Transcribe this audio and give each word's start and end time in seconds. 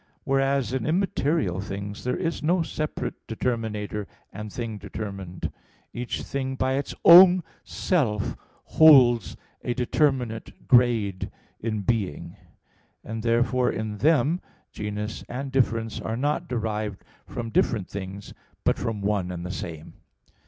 Whereas 0.23 0.73
in 0.73 0.87
immaterial 0.87 1.59
things 1.61 2.03
there 2.05 2.17
is 2.17 2.41
no 2.41 2.63
separate 2.63 3.13
determinator 3.27 4.07
and 4.33 4.51
thing 4.51 4.79
determined; 4.79 5.51
each 5.93 6.23
thing 6.23 6.55
by 6.55 6.73
its 6.73 6.95
own 7.05 7.43
self 7.63 8.35
holds 8.63 9.37
a 9.63 9.75
determinate 9.75 10.67
grade 10.67 11.29
in 11.59 11.81
being; 11.83 12.35
and 13.03 13.21
therefore 13.21 13.71
in 13.71 13.99
them 13.99 14.41
genus 14.71 15.23
and 15.29 15.51
"difference" 15.51 15.99
are 16.01 16.17
not 16.17 16.47
derived 16.47 17.03
from 17.27 17.51
different 17.51 17.87
things, 17.87 18.33
but 18.63 18.79
from 18.79 19.01
one 19.01 19.29
and 19.29 19.45
the 19.45 19.51
same. 19.51 19.93